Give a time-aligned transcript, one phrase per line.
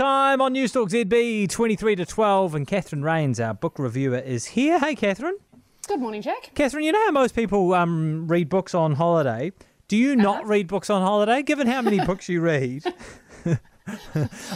[0.00, 4.78] time on Newstalk ZB 23 to 12, and Catherine Rains, our book reviewer, is here.
[4.78, 5.36] Hey, Catherine.
[5.86, 6.52] Good morning, Jack.
[6.54, 9.52] Catherine, you know how most people um, read books on holiday?
[9.88, 11.42] Do you not read books on holiday?
[11.42, 12.82] Given how many books you read.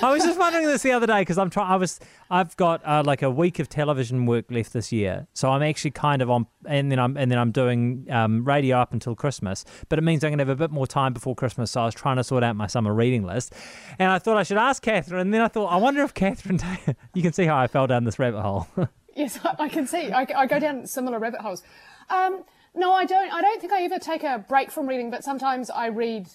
[0.02, 1.70] I was just wondering this the other day because I'm trying.
[1.70, 2.00] I was.
[2.30, 5.92] I've got uh, like a week of television work left this year, so I'm actually
[5.92, 9.64] kind of on, and then I'm and then I'm doing um, radio up until Christmas.
[9.88, 11.70] But it means I'm gonna have a bit more time before Christmas.
[11.70, 13.54] So I was trying to sort out my summer reading list,
[13.98, 15.20] and I thought I should ask Catherine.
[15.20, 16.60] And then I thought, I wonder if Catherine.
[17.14, 18.68] you can see how I fell down this rabbit hole.
[19.16, 20.10] Yes, I can see.
[20.10, 21.62] I, I go down similar rabbit holes.
[22.10, 22.42] Um,
[22.74, 23.32] no, I don't.
[23.32, 26.28] I don't think I ever take a break from reading, but sometimes I read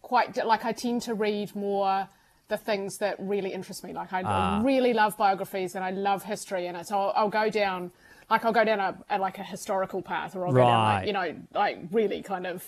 [0.00, 2.08] quite like I tend to read more
[2.52, 3.92] the things that really interest me.
[3.94, 4.60] Like I Ah.
[4.62, 7.90] really love biographies and I love history, and so I'll, I'll go down
[8.30, 11.06] like I'll go down a, a like a historical path, or I'll go down like
[11.08, 12.58] you know like really kind of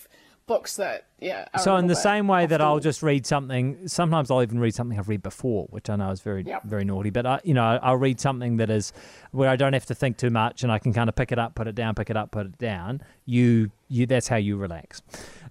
[0.47, 1.47] books that yeah.
[1.63, 4.99] So in the same way that I'll just read something, sometimes I'll even read something
[4.99, 6.65] I've read before, which I know is very Yep.
[6.65, 7.09] very naughty.
[7.11, 8.93] But I, you know, I'll read something that is
[9.33, 11.39] where I don't have to think too much, and I can kind of pick it
[11.39, 13.01] up, put it down, pick it up, put it down.
[13.25, 15.01] You, you, that's how you relax.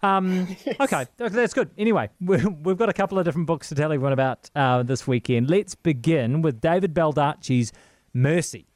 [0.04, 1.72] Um, Okay, th- that's good.
[1.78, 5.08] Anyway, we- we've got a couple of different books to tell everyone about uh, this
[5.08, 5.50] weekend.
[5.50, 7.74] Let's begin with David Baldacci's
[8.14, 8.68] Mercy.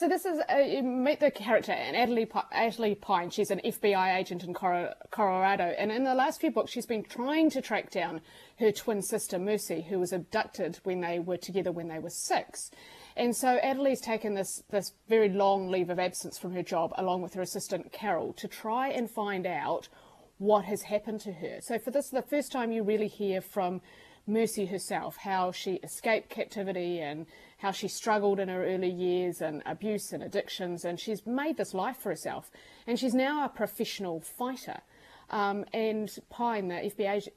[0.00, 3.28] So this is uh, you meet the character and Atlee, Pi- Ashley Pine.
[3.28, 7.02] She's an FBI agent in Coro- Colorado, and in the last few books, she's been
[7.02, 8.22] trying to track down
[8.60, 12.70] her twin sister Mercy, who was abducted when they were together when they were six.
[13.14, 17.20] And so Atlee's taken this this very long leave of absence from her job, along
[17.20, 19.90] with her assistant Carol, to try and find out
[20.38, 21.58] what has happened to her.
[21.60, 23.82] So for this, the first time you really hear from
[24.26, 27.26] Mercy herself, how she escaped captivity and
[27.60, 31.74] how she struggled in her early years and abuse and addictions, and she's made this
[31.74, 32.50] life for herself.
[32.86, 34.80] And she's now a professional fighter.
[35.28, 37.28] Um, and Pine, the FBI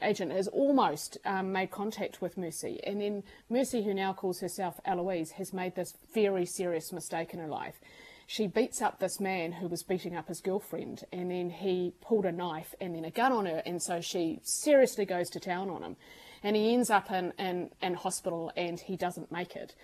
[0.00, 2.80] agent, has almost um, made contact with Mercy.
[2.84, 7.40] And then Mercy, who now calls herself Eloise, has made this very serious mistake in
[7.40, 7.78] her life.
[8.26, 12.24] She beats up this man who was beating up his girlfriend, and then he pulled
[12.24, 15.68] a knife and then a gun on her, and so she seriously goes to town
[15.68, 15.96] on him.
[16.42, 19.74] And he ends up in, in, in hospital and he doesn't make it.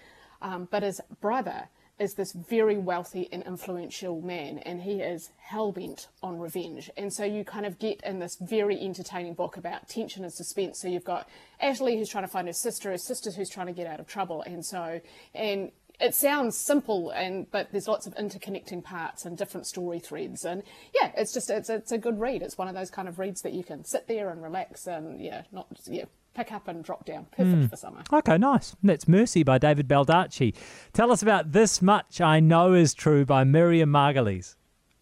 [0.40, 5.72] Um, but his brother is this very wealthy and influential man, and he is hell
[5.72, 6.90] bent on revenge.
[6.96, 10.80] And so you kind of get in this very entertaining book about tension and suspense.
[10.80, 11.28] So you've got
[11.60, 14.06] Ashley who's trying to find her sister, her sister who's trying to get out of
[14.06, 15.00] trouble, and so
[15.34, 20.44] and it sounds simple and but there's lots of interconnecting parts and different story threads
[20.44, 20.62] and
[20.94, 23.42] yeah it's just it's it's a good read it's one of those kind of reads
[23.42, 26.04] that you can sit there and relax and yeah not yeah
[26.38, 27.66] pick up and drop down perfect hmm.
[27.66, 28.76] for summer Okay, nice.
[28.80, 30.54] That's Mercy by David Baldacci.
[30.92, 34.54] Tell us about This Much I Know Is True by Miriam Margolyes.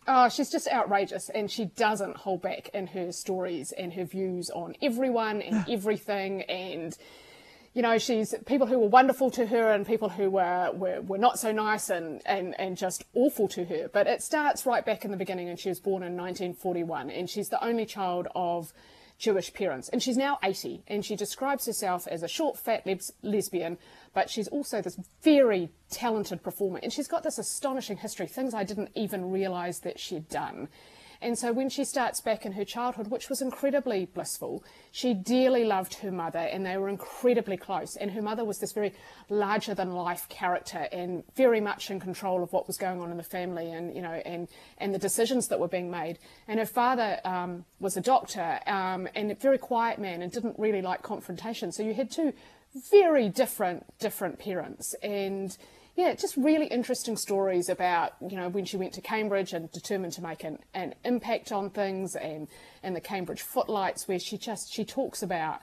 [0.08, 4.48] Oh, she's just outrageous, and she doesn't hold back in her stories and her views
[4.48, 6.40] on everyone and everything.
[6.42, 6.96] And
[7.74, 11.18] you know, she's people who were wonderful to her and people who were were, were
[11.18, 13.90] not so nice and, and and just awful to her.
[13.92, 17.28] But it starts right back in the beginning, and she was born in 1941, and
[17.28, 18.72] she's the only child of
[19.18, 19.88] Jewish parents.
[19.88, 23.78] And she's now 80, and she describes herself as a short, fat les- lesbian,
[24.14, 26.80] but she's also this very talented performer.
[26.82, 30.68] And she's got this astonishing history, things I didn't even realize that she'd done.
[31.20, 34.62] And so when she starts back in her childhood, which was incredibly blissful,
[34.92, 37.96] she dearly loved her mother and they were incredibly close.
[37.96, 38.92] And her mother was this very
[39.28, 43.16] larger than life character and very much in control of what was going on in
[43.16, 46.18] the family and, you know, and, and the decisions that were being made.
[46.48, 50.58] And her father um, was a doctor um, and a very quiet man and didn't
[50.58, 51.72] really like confrontation.
[51.72, 52.32] So you had two
[52.90, 54.94] very different, different parents.
[55.02, 55.56] And
[55.96, 60.12] yeah, just really interesting stories about you know when she went to Cambridge and determined
[60.14, 62.48] to make an, an impact on things, and
[62.82, 65.60] and the Cambridge Footlights, where she just she talks about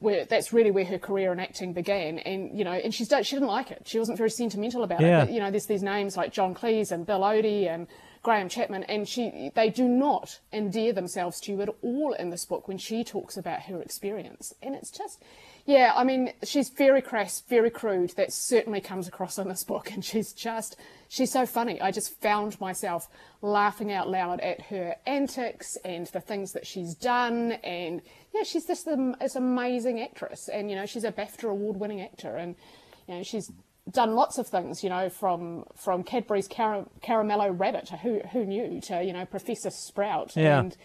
[0.00, 3.36] where that's really where her career in acting began, and you know, and she's she
[3.36, 3.82] didn't like it.
[3.86, 5.22] She wasn't very sentimental about Yeah.
[5.22, 5.26] it.
[5.26, 7.86] But, you know, there's these names like John Cleese and Bill Oddie and
[8.22, 12.44] Graham Chapman, and she they do not endear themselves to you at all in this
[12.44, 15.22] book when she talks about her experience, and it's just.
[15.64, 18.10] Yeah, I mean, she's very crass, very crude.
[18.16, 20.76] That certainly comes across in this book, and she's just,
[21.08, 21.80] she's so funny.
[21.80, 23.08] I just found myself
[23.42, 28.02] laughing out loud at her antics and the things that she's done, and
[28.34, 32.36] yeah, she's just um, this amazing actress, and you know, she's a BAFTA award-winning actor,
[32.36, 32.56] and
[33.06, 33.52] you know, she's
[33.90, 38.80] done lots of things, you know, from from Cadbury's Cara- Caramello Rabbit, who who knew,
[38.82, 40.60] to you know, Professor Sprout, Yeah.
[40.60, 40.76] and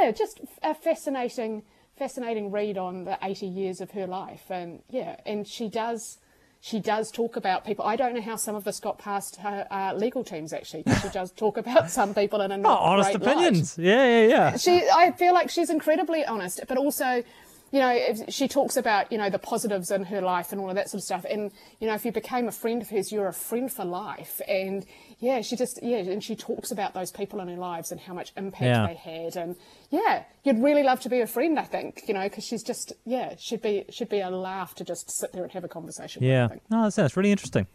[0.00, 1.62] yeah, just a fascinating,
[1.96, 4.50] fascinating read on the 80 years of her life.
[4.50, 6.18] And yeah, and she does,
[6.60, 7.84] she does talk about people.
[7.86, 10.84] I don't know how some of this got past her uh, legal teams actually.
[11.02, 13.32] She does talk about some people in a Oh, not honest great light.
[13.36, 13.78] opinions.
[13.78, 14.56] Yeah, yeah, yeah.
[14.56, 17.22] She, I feel like she's incredibly honest, but also
[17.70, 20.68] you know, if she talks about, you know, the positives in her life and all
[20.70, 21.24] of that sort of stuff.
[21.30, 24.40] And, you know, if you became a friend of hers, you're a friend for life.
[24.48, 24.84] And
[25.20, 28.14] yeah, she just, yeah, and she talks about those people in her lives and how
[28.14, 28.86] much impact Yeah.
[28.86, 29.36] they had.
[29.36, 29.54] And
[29.90, 32.92] yeah, you'd really love to be a friend, I think, you know, because she's just,
[33.04, 36.20] yeah, she'd be, she'd be a laugh to just sit there and have a conversation
[36.22, 36.48] with, Yeah.
[36.48, 36.62] think.
[36.70, 37.66] No, that sounds really interesting.